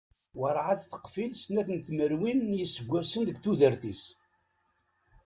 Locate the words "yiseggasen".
2.59-3.23